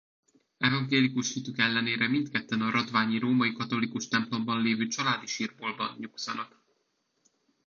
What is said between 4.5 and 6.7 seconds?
lévő családi sírboltban nyugszanak.